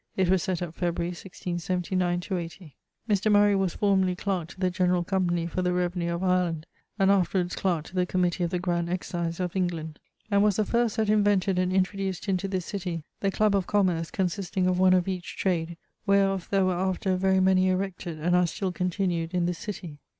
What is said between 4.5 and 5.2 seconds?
the generall